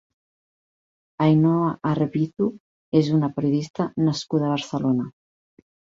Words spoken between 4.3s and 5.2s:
a Barcelona.